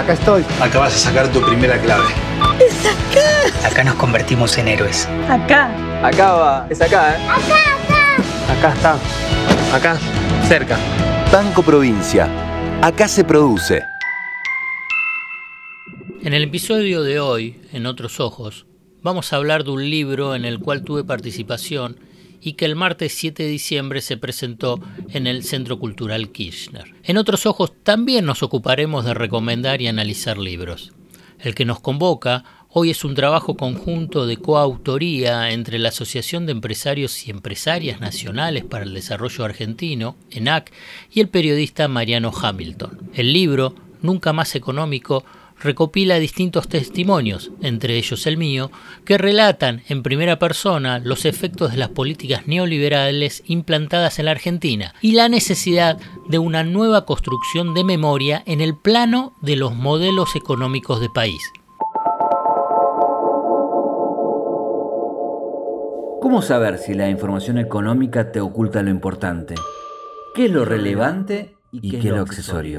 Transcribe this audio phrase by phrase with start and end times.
[0.00, 0.42] Acá estoy.
[0.62, 2.08] Acá vas a sacar tu primera clave.
[2.58, 3.68] ¡Es acá!
[3.68, 5.06] Acá nos convertimos en héroes.
[5.28, 5.70] Acá.
[6.02, 6.66] Acá va.
[6.70, 7.18] Es acá, ¿eh?
[7.28, 8.72] Acá, acá.
[8.72, 9.76] Acá está.
[9.76, 9.98] Acá.
[10.48, 10.78] Cerca.
[11.30, 12.30] Banco Provincia.
[12.80, 13.84] Acá se produce.
[16.22, 18.64] En el episodio de hoy, en Otros Ojos,
[19.02, 21.98] vamos a hablar de un libro en el cual tuve participación
[22.40, 24.80] y que el martes 7 de diciembre se presentó
[25.10, 26.94] en el Centro Cultural Kirchner.
[27.04, 30.92] En Otros Ojos también nos ocuparemos de recomendar y analizar libros.
[31.38, 36.52] El que nos convoca hoy es un trabajo conjunto de coautoría entre la Asociación de
[36.52, 40.70] Empresarios y Empresarias Nacionales para el Desarrollo Argentino, ENAC,
[41.12, 43.10] y el periodista Mariano Hamilton.
[43.14, 45.24] El libro, Nunca más económico,
[45.60, 48.70] recopila distintos testimonios, entre ellos el mío,
[49.04, 54.94] que relatan en primera persona los efectos de las políticas neoliberales implantadas en la Argentina
[55.00, 60.34] y la necesidad de una nueva construcción de memoria en el plano de los modelos
[60.36, 61.42] económicos de país.
[66.20, 69.54] ¿Cómo saber si la información económica te oculta lo importante?
[70.34, 72.78] ¿Qué es lo relevante y qué es lo accesorio?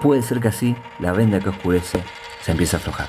[0.00, 2.02] Puede ser que así la venda que oscurece
[2.42, 3.08] se empiece a aflojar.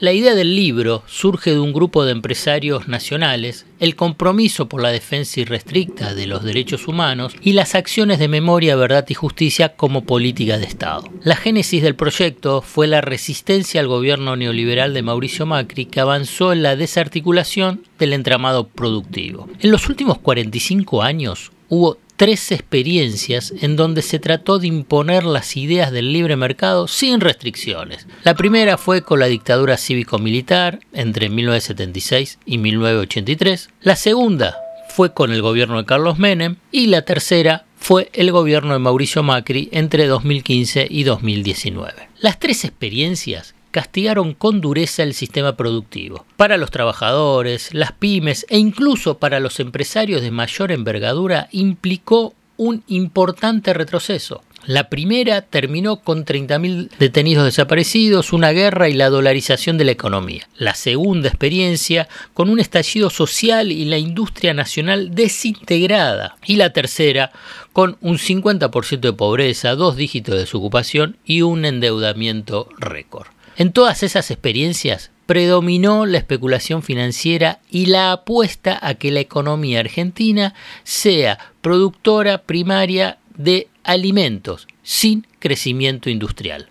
[0.00, 4.90] La idea del libro surge de un grupo de empresarios nacionales, el compromiso por la
[4.90, 10.04] defensa irrestricta de los derechos humanos y las acciones de memoria, verdad y justicia como
[10.04, 11.04] política de Estado.
[11.22, 16.54] La génesis del proyecto fue la resistencia al gobierno neoliberal de Mauricio Macri que avanzó
[16.54, 19.50] en la desarticulación del entramado productivo.
[19.60, 25.56] En los últimos 45 años hubo tres experiencias en donde se trató de imponer las
[25.56, 28.06] ideas del libre mercado sin restricciones.
[28.24, 33.70] La primera fue con la dictadura cívico-militar entre 1976 y 1983.
[33.80, 34.54] La segunda
[34.90, 39.22] fue con el gobierno de Carlos Menem y la tercera fue el gobierno de Mauricio
[39.22, 42.10] Macri entre 2015 y 2019.
[42.20, 46.24] Las tres experiencias castigaron con dureza el sistema productivo.
[46.36, 52.82] Para los trabajadores, las pymes e incluso para los empresarios de mayor envergadura implicó un
[52.88, 54.42] importante retroceso.
[54.66, 60.46] La primera terminó con 30.000 detenidos desaparecidos, una guerra y la dolarización de la economía.
[60.58, 66.36] La segunda experiencia con un estallido social y la industria nacional desintegrada.
[66.44, 67.32] Y la tercera
[67.72, 73.28] con un 50% de pobreza, dos dígitos de desocupación y un endeudamiento récord.
[73.56, 79.80] En todas esas experiencias predominó la especulación financiera y la apuesta a que la economía
[79.80, 86.68] argentina sea productora primaria de alimentos sin crecimiento industrial.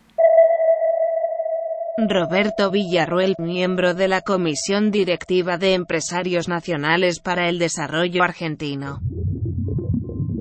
[2.07, 9.01] Roberto Villarruel, miembro de la Comisión Directiva de Empresarios Nacionales para el Desarrollo Argentino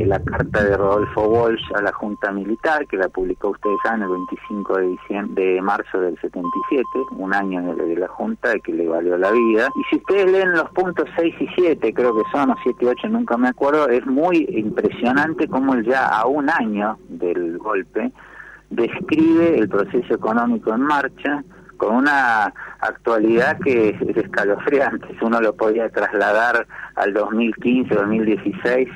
[0.06, 4.08] la carta de Rodolfo Walsh a la Junta Militar, que la publicó ustedes saben el
[4.08, 6.84] 25 de, diciembre, de marzo del 77,
[7.16, 9.68] un año de, la Junta que le valió la vida.
[9.74, 12.86] Y si ustedes leen los puntos 6 y 7, creo que son, o 7 y
[12.86, 18.12] 8, nunca me acuerdo, es muy impresionante cómo él ya a un año del golpe
[18.70, 21.42] describe el proceso económico en marcha,
[21.76, 25.08] con una actualidad que es escalofriante.
[25.22, 26.66] Uno lo podía trasladar
[26.96, 28.88] al 2015, 2016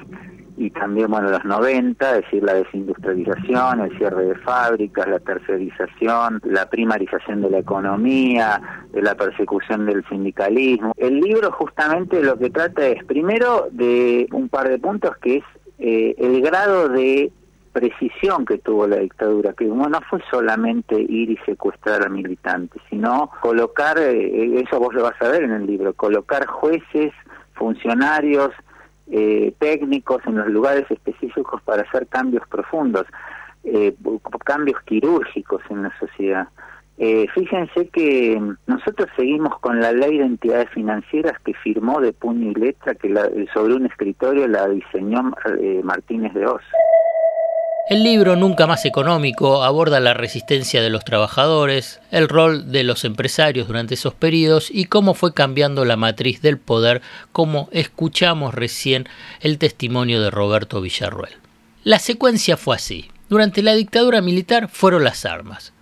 [0.57, 6.41] y también, bueno, los 90, es decir, la desindustrialización, el cierre de fábricas, la tercerización,
[6.45, 8.61] la primarización de la economía,
[8.93, 10.93] la persecución del sindicalismo.
[10.97, 15.45] El libro justamente lo que trata es, primero, de un par de puntos que es
[15.79, 17.33] eh, el grado de
[17.73, 23.31] precisión que tuvo la dictadura, que no fue solamente ir y secuestrar a militantes, sino
[23.41, 27.13] colocar, eh, eso vos lo vas a ver en el libro, colocar jueces,
[27.55, 28.51] funcionarios,
[29.11, 33.07] eh, técnicos en los lugares específicos para hacer cambios profundos,
[33.65, 33.95] eh,
[34.45, 36.49] cambios quirúrgicos en la sociedad.
[36.99, 42.51] Eh, fíjense que nosotros seguimos con la ley de entidades financieras que firmó de puño
[42.51, 43.13] y letra, que
[43.53, 45.33] sobre un escritorio la diseñó
[45.83, 46.63] Martínez de Oz.
[47.89, 53.05] El libro Nunca más económico aborda la resistencia de los trabajadores, el rol de los
[53.05, 57.03] empresarios durante esos periodos y cómo fue cambiando la matriz del poder,
[57.33, 59.09] como escuchamos recién
[59.41, 61.33] el testimonio de Roberto Villarruel.
[61.83, 63.11] La secuencia fue así.
[63.29, 65.73] Durante la dictadura militar fueron las armas.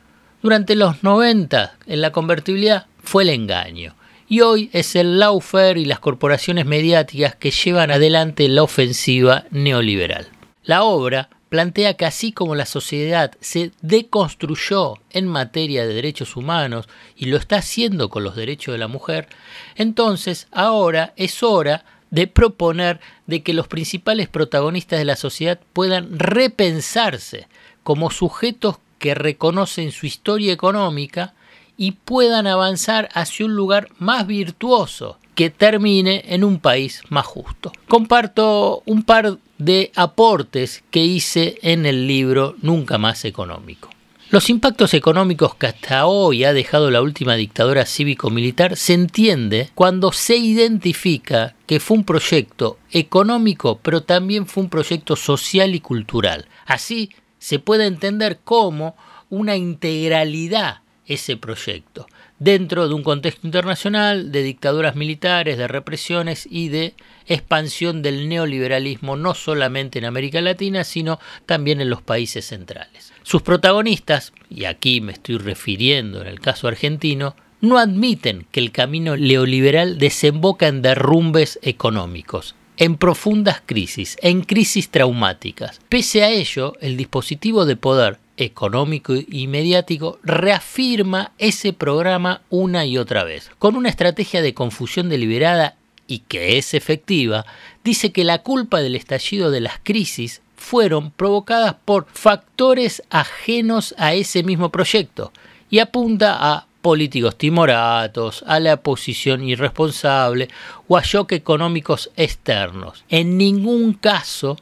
[0.42, 3.94] Durante los 90, en la convertibilidad, fue el engaño.
[4.26, 10.28] Y hoy es el lawfare y las corporaciones mediáticas que llevan adelante la ofensiva neoliberal.
[10.64, 16.88] La obra plantea que así como la sociedad se deconstruyó en materia de derechos humanos
[17.16, 19.28] y lo está haciendo con los derechos de la mujer,
[19.74, 26.18] entonces ahora es hora de proponer de que los principales protagonistas de la sociedad puedan
[26.18, 27.48] repensarse
[27.82, 31.34] como sujetos que reconocen su historia económica
[31.76, 37.72] y puedan avanzar hacia un lugar más virtuoso que termine en un país más justo.
[37.88, 43.90] Comparto un par de aportes que hice en el libro Nunca más económico.
[44.30, 50.12] Los impactos económicos que hasta hoy ha dejado la última dictadura cívico-militar se entiende cuando
[50.12, 56.46] se identifica que fue un proyecto económico, pero también fue un proyecto social y cultural.
[56.64, 57.10] Así
[57.40, 58.94] se puede entender como
[59.30, 62.06] una integralidad ese proyecto,
[62.38, 66.94] dentro de un contexto internacional de dictaduras militares, de represiones y de
[67.26, 73.12] expansión del neoliberalismo no solamente en América Latina, sino también en los países centrales.
[73.24, 78.70] Sus protagonistas, y aquí me estoy refiriendo en el caso argentino, no admiten que el
[78.70, 85.80] camino neoliberal desemboca en derrumbes económicos, en profundas crisis, en crisis traumáticas.
[85.88, 92.98] Pese a ello, el dispositivo de poder económico y mediático reafirma ese programa una y
[92.98, 93.50] otra vez.
[93.58, 95.76] Con una estrategia de confusión deliberada
[96.06, 97.46] y que es efectiva,
[97.84, 104.14] dice que la culpa del estallido de las crisis fueron provocadas por factores ajenos a
[104.14, 105.32] ese mismo proyecto
[105.70, 110.48] y apunta a políticos timoratos, a la posición irresponsable
[110.88, 113.04] o a shock económicos externos.
[113.08, 114.56] En ningún caso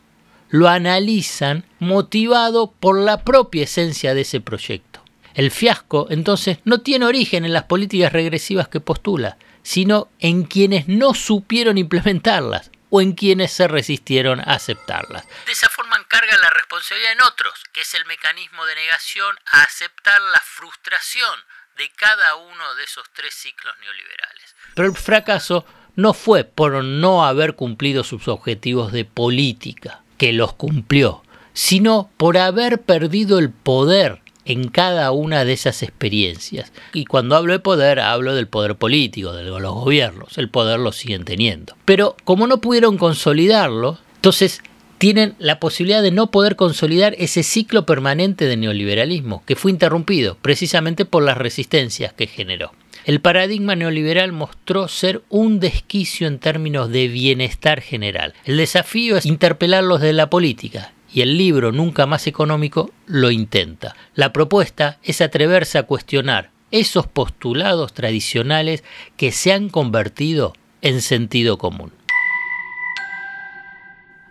[0.51, 5.05] lo analizan motivado por la propia esencia de ese proyecto.
[5.35, 10.89] El fiasco, entonces, no tiene origen en las políticas regresivas que postula, sino en quienes
[10.89, 15.27] no supieron implementarlas o en quienes se resistieron a aceptarlas.
[15.47, 19.63] De esa forma encargan la responsabilidad en otros, que es el mecanismo de negación a
[19.63, 21.39] aceptar la frustración
[21.77, 24.57] de cada uno de esos tres ciclos neoliberales.
[24.75, 30.53] Pero el fracaso no fue por no haber cumplido sus objetivos de política, que los
[30.53, 31.23] cumplió,
[31.55, 36.73] sino por haber perdido el poder en cada una de esas experiencias.
[36.93, 40.39] Y cuando hablo de poder, hablo del poder político, de los gobiernos.
[40.39, 41.75] El poder lo siguen teniendo.
[41.85, 44.63] Pero como no pudieron consolidarlo, entonces
[44.97, 50.37] tienen la posibilidad de no poder consolidar ese ciclo permanente de neoliberalismo, que fue interrumpido
[50.41, 52.73] precisamente por las resistencias que generó.
[53.09, 58.35] El paradigma neoliberal mostró ser un desquicio en términos de bienestar general.
[58.45, 63.97] El desafío es interpelarlos de la política, y el libro Nunca más económico lo intenta.
[64.15, 68.85] La propuesta es atreverse a cuestionar esos postulados tradicionales
[69.17, 70.53] que se han convertido
[70.83, 71.93] en sentido común.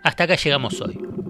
[0.04, 0.96] Hasta acá llegamos hoy.